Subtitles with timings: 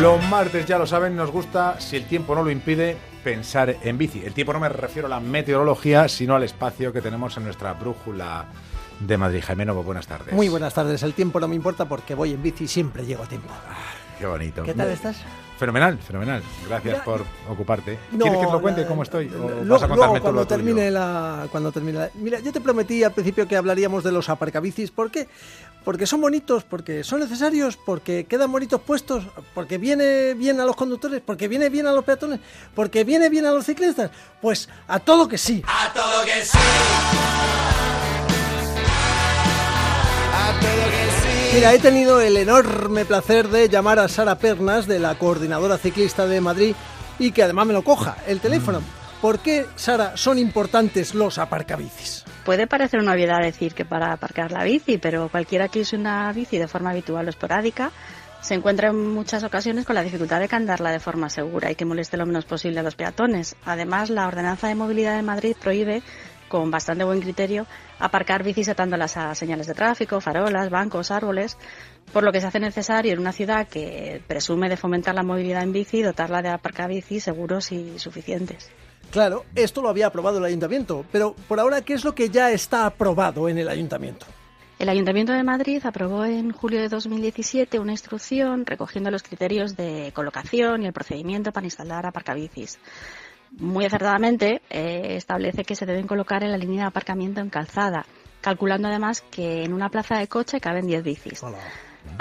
[0.00, 3.98] Los martes, ya lo saben, nos gusta, si el tiempo no lo impide, pensar en
[3.98, 4.22] bici.
[4.24, 7.74] El tiempo no me refiero a la meteorología, sino al espacio que tenemos en nuestra
[7.74, 8.46] brújula
[8.98, 9.42] de Madrid.
[9.46, 10.32] Jaime buenas tardes.
[10.32, 11.02] Muy buenas tardes.
[11.02, 13.50] El tiempo no me importa porque voy en bici y siempre llego a tiempo.
[14.20, 14.62] Qué bonito.
[14.62, 15.16] ¿Qué tal estás?
[15.58, 16.42] Fenomenal, fenomenal.
[16.68, 17.98] Gracias Mira, por ocuparte.
[18.12, 19.28] No, ¿Quieres que te lo cuente la- cómo estoy?
[19.28, 22.40] ¿O luego- vas a contarme luego, tú cuando lo termine la cuando termine la- Mira,
[22.40, 24.90] yo te prometí al principio que hablaríamos de los aparcabicis.
[24.90, 25.26] ¿Por qué?
[25.84, 30.76] Porque son bonitos, porque son necesarios, porque quedan bonitos puestos, porque viene bien a los
[30.76, 32.40] conductores, porque viene bien a los peatones,
[32.74, 34.10] porque viene bien a los ciclistas.
[34.42, 35.62] Pues a todo que sí.
[41.52, 46.26] Mira, he tenido el enorme placer de llamar a Sara Pernas de la Coordinadora Ciclista
[46.26, 46.76] de Madrid
[47.18, 48.80] y que además me lo coja el teléfono.
[49.20, 52.24] ¿Por qué, Sara, son importantes los aparcabicis?
[52.44, 56.32] Puede parecer una obviedad decir que para aparcar la bici, pero cualquiera que use una
[56.32, 57.90] bici de forma habitual o esporádica
[58.40, 61.84] se encuentra en muchas ocasiones con la dificultad de candarla de forma segura y que
[61.84, 63.56] moleste lo menos posible a los peatones.
[63.64, 66.02] Además, la Ordenanza de Movilidad de Madrid prohíbe,
[66.50, 67.66] con bastante buen criterio,
[68.00, 71.56] aparcar bicis atándolas a señales de tráfico, farolas, bancos, árboles,
[72.12, 75.62] por lo que se hace necesario en una ciudad que presume de fomentar la movilidad
[75.62, 78.68] en bici dotarla de aparcabicis seguros y suficientes.
[79.10, 82.50] Claro, esto lo había aprobado el ayuntamiento, pero por ahora, ¿qué es lo que ya
[82.50, 84.26] está aprobado en el ayuntamiento?
[84.80, 90.10] El Ayuntamiento de Madrid aprobó en julio de 2017 una instrucción recogiendo los criterios de
[90.14, 92.78] colocación y el procedimiento para instalar aparcabicis.
[93.58, 98.06] Muy acertadamente eh, establece que se deben colocar en la línea de aparcamiento en calzada,
[98.40, 101.42] calculando además que en una plaza de coche caben 10 bicis.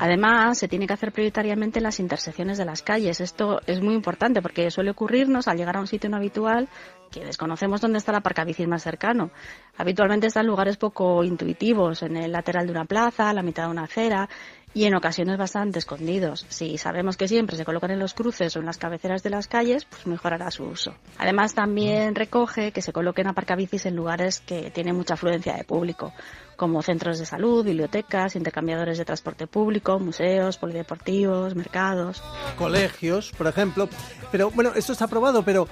[0.01, 3.19] Además, se tiene que hacer prioritariamente en las intersecciones de las calles.
[3.19, 6.69] Esto es muy importante porque suele ocurrirnos al llegar a un sitio no habitual
[7.11, 9.29] que desconocemos dónde está el aparcabicis más cercano.
[9.75, 13.65] Habitualmente está en lugares poco intuitivos, en el lateral de una plaza, a la mitad
[13.65, 14.29] de una acera
[14.73, 16.45] y en ocasiones bastante escondidos.
[16.47, 19.49] Si sabemos que siempre se colocan en los cruces o en las cabeceras de las
[19.49, 20.95] calles, pues mejorará su uso.
[21.17, 26.13] Además, también recoge que se coloquen aparcabicis en lugares que tienen mucha afluencia de público,
[26.59, 32.21] como centros de salud, bibliotecas, intercambiadores de transporte público, museos, polideportivos, mercados.
[32.57, 33.87] Colegios, por ejemplo.
[34.31, 35.67] Pero bueno, esto está aprobado, pero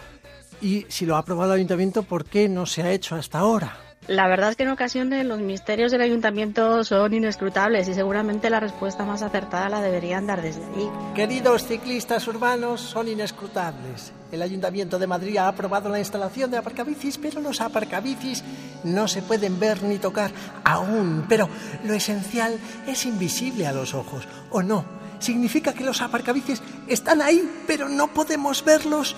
[0.61, 3.86] ¿y si lo ha aprobado el ayuntamiento, por qué no se ha hecho hasta ahora?
[4.07, 8.61] La verdad es que en ocasiones los misterios del ayuntamiento son inescrutables y seguramente la
[8.61, 10.89] respuesta más acertada la deberían dar desde allí.
[11.13, 14.13] Queridos ciclistas urbanos, son inescrutables.
[14.31, 18.45] El Ayuntamiento de Madrid ha aprobado la instalación de aparcabicis, pero los aparcabicis
[18.85, 20.31] no se pueden ver ni tocar
[20.63, 21.25] aún.
[21.27, 21.49] Pero
[21.83, 22.57] lo esencial
[22.87, 24.85] es invisible a los ojos, ¿o no?
[25.19, 29.17] Significa que los aparcabicis están ahí, pero no podemos verlos.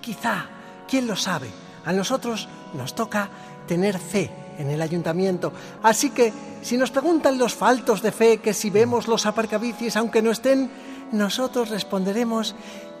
[0.00, 0.46] Quizá,
[0.88, 1.48] ¿quién lo sabe?
[1.84, 3.28] A nosotros nos toca
[3.66, 5.52] tener fe en el ayuntamiento.
[5.82, 6.32] Así que,
[6.62, 10.70] si nos preguntan los faltos de fe que si vemos los aparcabicis aunque no estén,
[11.12, 12.54] nosotros responderemos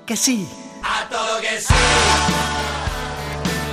[0.06, 0.48] que sí.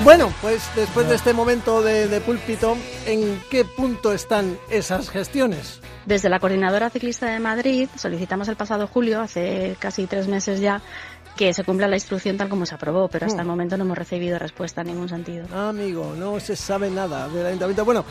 [0.04, 5.82] Bueno, pues después de este momento de, de púlpito, ¿en qué punto están esas gestiones?
[6.06, 10.82] Desde la Coordinadora Ciclista de Madrid solicitamos el pasado julio, hace casi tres meses ya,
[11.40, 13.98] que se cumpla la instrucción tal como se aprobó, pero hasta el momento no hemos
[13.98, 15.48] recibido respuesta en ningún sentido.
[15.56, 17.86] Amigo, no se sabe nada del ayuntamiento.
[17.86, 18.04] Bueno,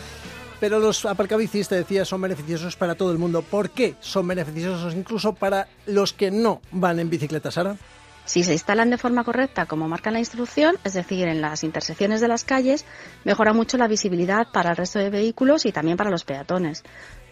[0.58, 3.42] pero los aparcabicis, te decía, son beneficiosos para todo el mundo.
[3.42, 7.76] ¿Por qué son beneficiosos incluso para los que no van en bicicleta, Sara?
[8.24, 12.22] Si se instalan de forma correcta, como marca la instrucción, es decir, en las intersecciones
[12.22, 12.86] de las calles,
[13.24, 16.82] mejora mucho la visibilidad para el resto de vehículos y también para los peatones.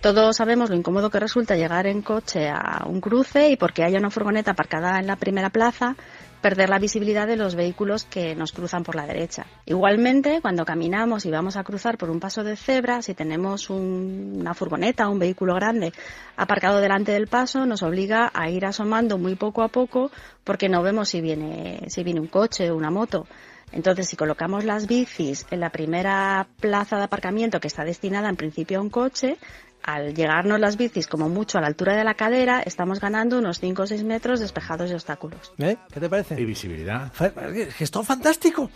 [0.06, 3.98] Todos sabemos lo incómodo que resulta llegar en coche a un cruce y porque haya
[3.98, 5.96] una furgoneta aparcada en la primera plaza,
[6.40, 9.46] perder la visibilidad de los vehículos que nos cruzan por la derecha.
[9.64, 14.36] Igualmente, cuando caminamos y vamos a cruzar por un paso de cebra, si tenemos un-
[14.38, 15.92] una furgoneta o un vehículo grande
[16.36, 20.12] aparcado delante del paso, nos obliga a ir asomando muy poco a poco
[20.44, 23.26] porque no vemos si viene, si viene un coche o una moto.
[23.72, 28.36] Entonces, si colocamos las bicis en la primera plaza de aparcamiento que está destinada en
[28.36, 29.38] principio a un coche,
[29.86, 33.60] al llegarnos las bicis como mucho a la altura de la cadera, estamos ganando unos
[33.60, 35.52] 5 o 6 metros despejados de obstáculos.
[35.58, 35.76] ¿Eh?
[35.92, 36.34] ¿Qué te Y parece?
[36.44, 37.10] visibilidad.
[37.12, 37.30] Fa-
[37.78, 38.68] Es todo fantástico.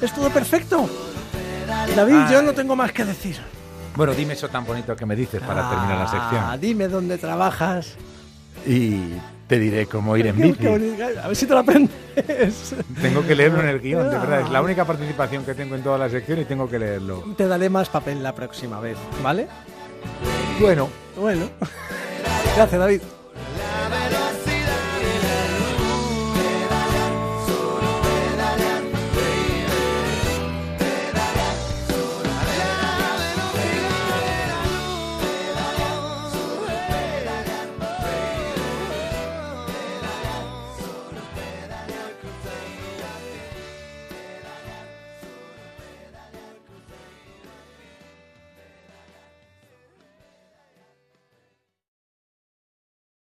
[0.00, 0.88] Es todo perfecto.
[1.96, 3.36] David, yo no tengo más que decir.
[3.96, 6.60] Bueno, dime eso tan bonito que me dices para terminar la Ah, sección.
[6.60, 7.96] dime dónde trabajas.
[8.66, 9.00] Y
[9.46, 10.66] te diré cómo ir en bici.
[10.66, 12.74] A ver si te lo aprendes.
[13.00, 14.40] Tengo que leerlo en el guion, de verdad.
[14.42, 14.62] Es la Ah.
[14.62, 17.24] única participación que tengo en toda la sección y tengo que leerlo.
[17.36, 19.48] Te daré más papel la próxima vez, ¿vale?
[20.60, 21.48] Bueno, Bueno.
[22.56, 23.00] Gracias, David.